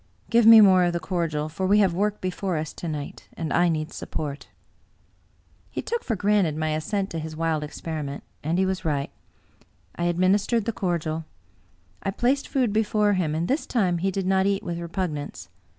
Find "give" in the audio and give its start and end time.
0.31-0.47